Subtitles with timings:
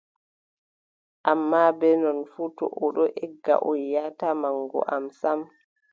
[1.33, 5.39] Ammaa, bee non fuu, to o ɗon egga, o yiʼataa maŋgu am sam,